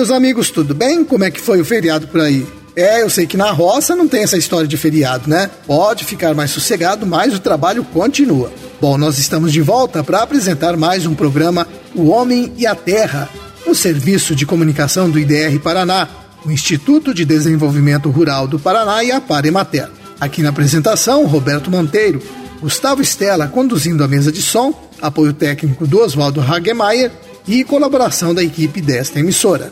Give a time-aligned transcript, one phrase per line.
[0.00, 1.04] meus amigos, tudo bem?
[1.04, 2.46] Como é que foi o feriado por aí?
[2.74, 5.50] É, eu sei que na roça não tem essa história de feriado, né?
[5.66, 8.50] Pode ficar mais sossegado, mas o trabalho continua.
[8.80, 13.28] Bom, nós estamos de volta para apresentar mais um programa O Homem e a Terra,
[13.66, 16.08] um serviço de comunicação do IDR Paraná,
[16.46, 19.90] o Instituto de Desenvolvimento Rural do Paraná e a Paremater.
[20.18, 22.22] Aqui na apresentação, Roberto Monteiro,
[22.62, 24.72] Gustavo Stella conduzindo a mesa de som,
[25.02, 27.12] apoio técnico do Oswaldo Hagemeyer
[27.46, 29.70] e colaboração da equipe desta emissora.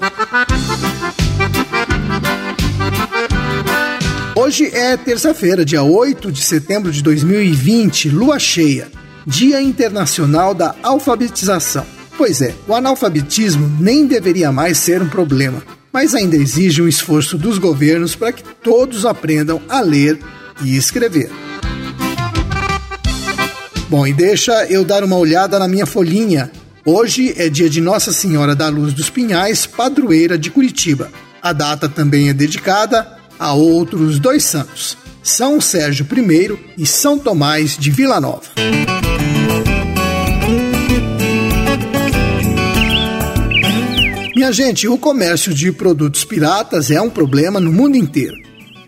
[4.37, 8.89] Hoje é terça-feira, dia 8 de setembro de 2020, lua cheia,
[9.27, 11.87] Dia Internacional da Alfabetização.
[12.19, 17.39] Pois é, o analfabetismo nem deveria mais ser um problema, mas ainda exige um esforço
[17.39, 20.19] dos governos para que todos aprendam a ler
[20.63, 21.31] e escrever.
[23.89, 26.51] Bom, e deixa eu dar uma olhada na minha folhinha.
[26.91, 31.13] Hoje é dia de Nossa Senhora da Luz dos Pinhais, padroeira de Curitiba.
[31.43, 37.77] A data também é dedicada a outros dois santos, São Sérgio I e São Tomás
[37.77, 38.47] de Vila Nova.
[44.35, 48.37] Minha gente, o comércio de produtos piratas é um problema no mundo inteiro.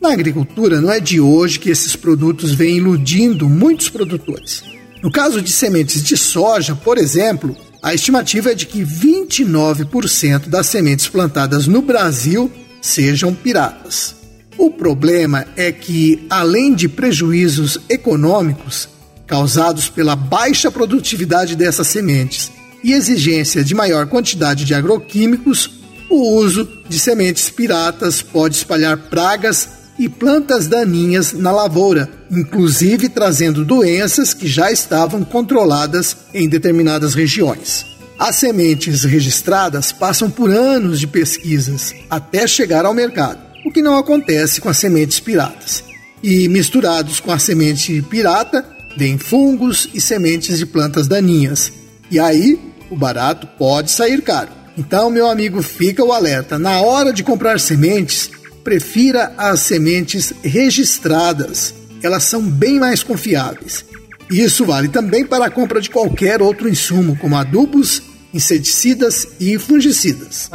[0.00, 4.64] Na agricultura, não é de hoje que esses produtos vêm iludindo muitos produtores.
[5.02, 10.66] No caso de sementes de soja, por exemplo, a estimativa é de que 29% das
[10.66, 12.50] sementes plantadas no Brasil
[12.80, 14.14] sejam piratas.
[14.58, 18.88] O problema é que, além de prejuízos econômicos
[19.26, 22.50] causados pela baixa produtividade dessas sementes
[22.84, 25.70] e exigência de maior quantidade de agroquímicos,
[26.10, 33.66] o uso de sementes piratas pode espalhar pragas e plantas daninhas na lavoura, inclusive trazendo
[33.66, 37.84] doenças que já estavam controladas em determinadas regiões.
[38.18, 43.94] As sementes registradas passam por anos de pesquisas até chegar ao mercado o que não
[43.98, 45.84] acontece com as sementes piratas.
[46.22, 48.64] E misturados com a semente pirata,
[48.96, 51.70] vem fungos e sementes de plantas daninhas.
[52.10, 52.58] E aí,
[52.90, 54.48] o barato pode sair caro.
[54.78, 58.30] Então, meu amigo, fica o alerta: na hora de comprar sementes,
[58.62, 61.74] prefira as sementes registradas.
[62.02, 63.84] Elas são bem mais confiáveis.
[64.30, 70.48] Isso vale também para a compra de qualquer outro insumo, como adubos, inseticidas e fungicidas.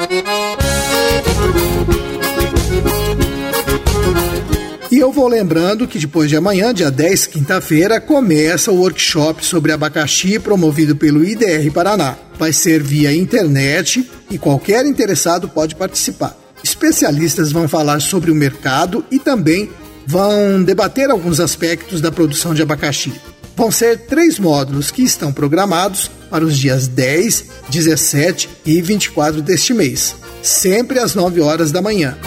[4.96, 9.74] E eu vou lembrando que depois de amanhã, dia 10, quinta-feira, começa o workshop sobre
[9.74, 12.16] abacaxi promovido pelo IDR Paraná.
[12.40, 16.45] Vai ser via internet e qualquer interessado pode participar.
[16.66, 19.70] Especialistas vão falar sobre o mercado e também
[20.08, 23.14] vão debater alguns aspectos da produção de abacaxi.
[23.56, 29.76] Vão ser três módulos que estão programados para os dias 10, 17 e 24 deste
[29.76, 32.18] mês, sempre às 9 horas da manhã.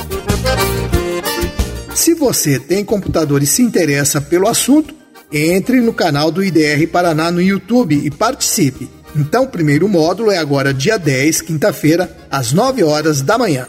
[1.92, 4.94] Se você tem computador e se interessa pelo assunto,
[5.32, 8.88] entre no canal do IDR Paraná no YouTube e participe.
[9.16, 13.66] Então, o primeiro módulo é agora dia 10, quinta-feira, às 9 horas da manhã.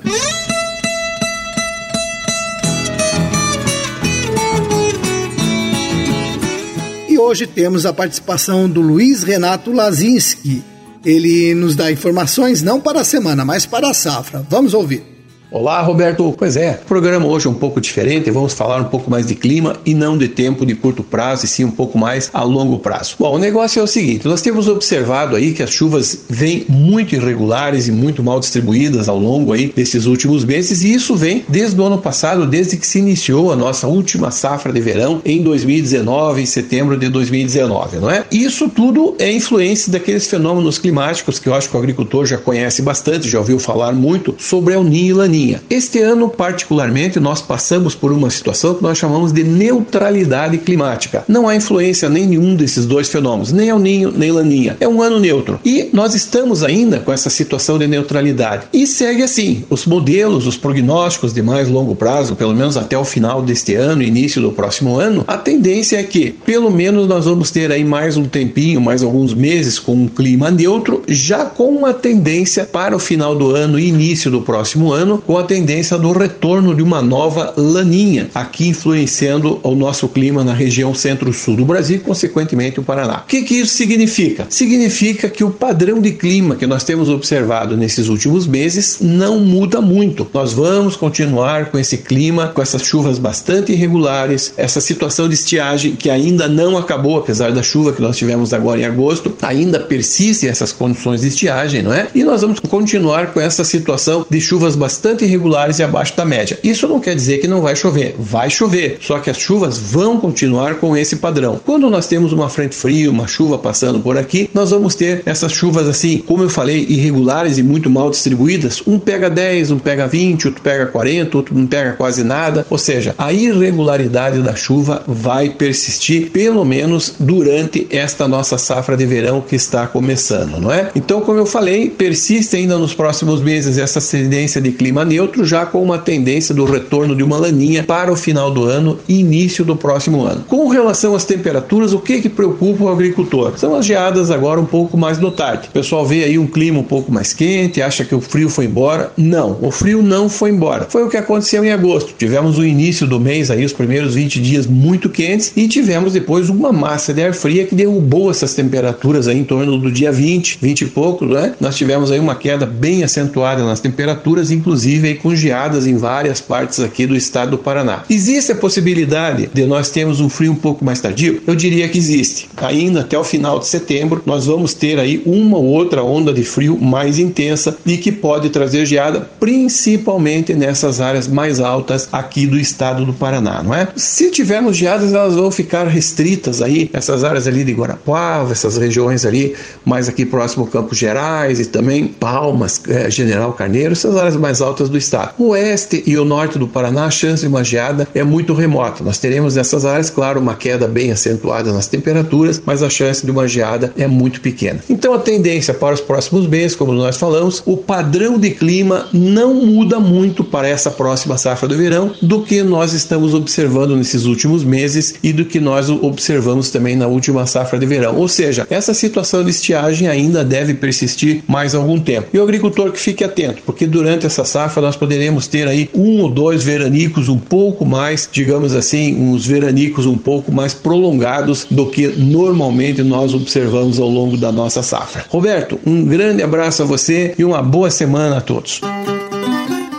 [7.20, 10.64] Hoje temos a participação do Luiz Renato Lazinski.
[11.04, 14.48] Ele nos dá informações não para a semana, mas para a safra.
[14.50, 15.19] Vamos ouvir.
[15.52, 16.32] Olá, Roberto.
[16.38, 18.30] Pois é, o programa hoje é um pouco diferente.
[18.30, 21.48] Vamos falar um pouco mais de clima e não de tempo de curto prazo, e
[21.48, 23.16] sim um pouco mais a longo prazo.
[23.18, 27.16] Bom, o negócio é o seguinte: nós temos observado aí que as chuvas vêm muito
[27.16, 31.82] irregulares e muito mal distribuídas ao longo aí desses últimos meses, e isso vem desde
[31.82, 36.44] o ano passado, desde que se iniciou a nossa última safra de verão em 2019,
[36.44, 38.24] em setembro de 2019, não é?
[38.32, 42.84] Isso tudo é influência daqueles fenômenos climáticos que eu acho que o agricultor já conhece
[42.84, 45.62] bastante, já ouviu falar muito sobre El Niño linha.
[45.70, 51.24] Este ano, particularmente, nós passamos por uma situação que nós chamamos de neutralidade climática.
[51.28, 54.76] Não há influência nem nenhum desses dois fenômenos, nem El Ninho, nem Laninha.
[54.80, 55.60] É um ano neutro.
[55.64, 58.68] E nós estamos ainda com essa situação de neutralidade.
[58.74, 63.06] E segue assim: os modelos, os prognósticos de mais longo prazo, pelo menos até o
[63.06, 67.52] final deste ano, início do próximo ano, a tendência é que, pelo menos, nós vamos
[67.52, 71.94] ter aí mais um tempinho, mais alguns meses com um clima neutro, já com uma
[71.94, 76.12] tendência para o final do ano e início do próximo ano com a tendência do
[76.12, 81.98] retorno de uma nova laninha, aqui influenciando o nosso clima na região centro-sul do Brasil
[81.98, 83.20] e, consequentemente, o Paraná.
[83.20, 84.48] O que, que isso significa?
[84.50, 89.80] Significa que o padrão de clima que nós temos observado nesses últimos meses não muda
[89.80, 90.28] muito.
[90.34, 95.96] Nós vamos continuar com esse clima, com essas chuvas bastante irregulares, essa situação de estiagem
[95.96, 100.50] que ainda não acabou, apesar da chuva que nós tivemos agora em agosto, ainda persistem
[100.50, 102.08] essas condições de estiagem, não é?
[102.16, 106.60] E nós vamos continuar com essa situação de chuvas bastante irregulares e abaixo da média.
[106.64, 110.20] Isso não quer dizer que não vai chover, vai chover, só que as chuvas vão
[110.20, 111.60] continuar com esse padrão.
[111.66, 115.52] Quando nós temos uma frente fria, uma chuva passando por aqui, nós vamos ter essas
[115.52, 118.82] chuvas assim, como eu falei, irregulares e muito mal distribuídas.
[118.86, 122.66] Um pega 10, um pega 20, outro pega 40, outro não pega quase nada.
[122.70, 129.06] Ou seja, a irregularidade da chuva vai persistir pelo menos durante esta nossa safra de
[129.06, 130.92] verão que está começando, não é?
[130.96, 135.66] Então, como eu falei, persiste ainda nos próximos meses essa tendência de clima neutro, já
[135.66, 139.66] com uma tendência do retorno de uma laninha para o final do ano e início
[139.66, 140.44] do próximo ano.
[140.48, 143.58] Com relação às temperaturas, o que que preocupa o agricultor?
[143.58, 145.68] São as geadas agora um pouco mais no tarde.
[145.70, 148.66] O pessoal vê aí um clima um pouco mais quente, acha que o frio foi
[148.66, 149.12] embora.
[149.18, 150.86] Não, o frio não foi embora.
[150.90, 152.14] Foi o que aconteceu em agosto.
[152.18, 156.50] Tivemos o início do mês aí, os primeiros 20 dias muito quentes e tivemos depois
[156.50, 160.60] uma massa de ar fria que derrubou essas temperaturas aí em torno do dia 20,
[160.62, 161.54] 20 e pouco, né?
[161.60, 166.42] Nós tivemos aí uma queda bem acentuada nas temperaturas, inclusive aí com geadas em várias
[166.42, 168.04] partes aqui do estado do Paraná.
[168.10, 171.42] Existe a possibilidade de nós termos um frio um pouco mais tardio?
[171.46, 172.49] Eu diria que existe.
[172.68, 176.44] Ainda até o final de setembro, nós vamos ter aí uma ou outra onda de
[176.44, 182.60] frio mais intensa e que pode trazer geada, principalmente nessas áreas mais altas aqui do
[182.60, 183.88] estado do Paraná, não é?
[183.96, 189.26] Se tivermos geadas, elas vão ficar restritas aí, essas áreas ali de Guarapuava, essas regiões
[189.26, 189.56] ali
[189.86, 194.62] mais aqui próximo ao Campos Gerais e também Palmas, é, General Carneiro, essas áreas mais
[194.62, 195.34] altas do estado.
[195.38, 199.04] O oeste e o norte do Paraná, a chance de uma geada é muito remota.
[199.04, 203.32] Nós teremos nessas áreas, claro, uma queda bem acentuada nas temperaturas, mas a chance de
[203.32, 204.80] uma geada é muito pequena.
[204.90, 209.54] Então a tendência para os próximos meses, como nós falamos, o padrão de clima não
[209.54, 214.64] muda muito para essa próxima safra do verão do que nós estamos observando nesses últimos
[214.64, 218.16] meses e do que nós observamos também na última safra de verão.
[218.16, 222.30] Ou seja, essa situação de estiagem ainda deve persistir mais algum tempo.
[222.34, 226.22] E o agricultor que fique atento, porque durante essa safra nós poderemos ter aí um
[226.22, 231.88] ou dois veranicos um pouco mais, digamos assim, uns veranicos um pouco mais prolongados do
[231.88, 232.08] que
[232.40, 235.26] normalmente nós observamos ao longo da nossa safra.
[235.30, 238.80] Roberto, um grande abraço a você e uma boa semana a todos.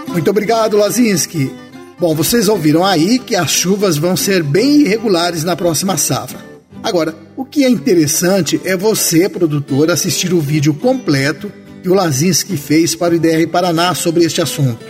[0.09, 1.53] Muito obrigado, Lazinski.
[1.99, 6.39] Bom, vocês ouviram aí que as chuvas vão ser bem irregulares na próxima safra.
[6.83, 11.53] Agora, o que é interessante é você, produtor, assistir o vídeo completo
[11.83, 14.83] que o Lazinski fez para o IDR Paraná sobre este assunto.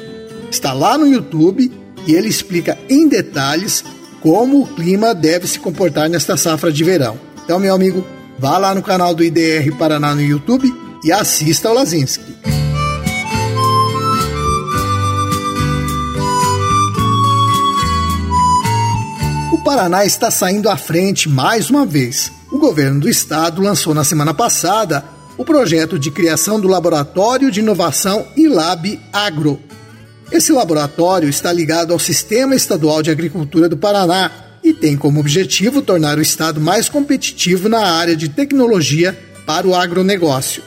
[0.50, 1.70] Está lá no YouTube
[2.06, 3.84] e ele explica em detalhes
[4.20, 7.29] como o clima deve se comportar nesta safra de verão.
[7.50, 8.06] Então, meu amigo,
[8.38, 12.32] vá lá no canal do IDR Paraná no YouTube e assista ao Lazinski.
[19.52, 22.30] O Paraná está saindo à frente mais uma vez.
[22.52, 25.04] O governo do estado lançou na semana passada
[25.36, 29.58] o projeto de criação do Laboratório de Inovação ILAB Agro.
[30.30, 35.82] Esse laboratório está ligado ao Sistema Estadual de Agricultura do Paraná e tem como objetivo
[35.82, 40.62] tornar o estado mais competitivo na área de tecnologia para o agronegócio.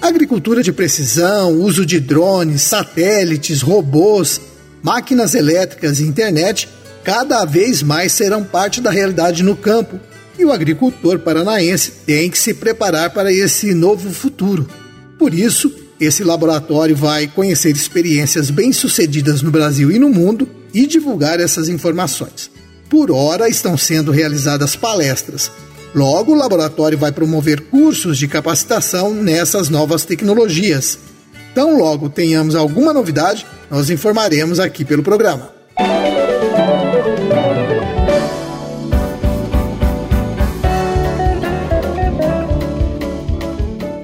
[0.00, 4.40] Agricultura de precisão, uso de drones, satélites, robôs,
[4.82, 6.68] máquinas elétricas e internet
[7.04, 10.00] cada vez mais serão parte da realidade no campo
[10.38, 14.66] e o agricultor paranaense tem que se preparar para esse novo futuro.
[15.18, 21.38] Por isso, esse laboratório vai conhecer experiências bem-sucedidas no Brasil e no mundo e divulgar
[21.38, 22.55] essas informações.
[22.88, 25.50] Por hora estão sendo realizadas palestras.
[25.94, 30.98] Logo, o laboratório vai promover cursos de capacitação nessas novas tecnologias.
[31.54, 35.50] Tão logo tenhamos alguma novidade, nós informaremos aqui pelo programa.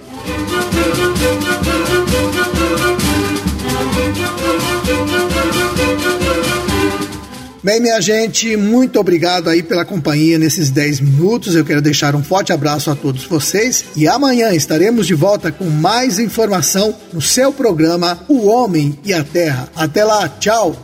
[7.64, 11.56] Bem, minha gente, muito obrigado aí pela companhia nesses 10 minutos.
[11.56, 15.66] Eu quero deixar um forte abraço a todos vocês e amanhã estaremos de volta com
[15.66, 19.70] mais informação no seu programa O Homem e a Terra.
[19.76, 20.76] Até lá, tchau!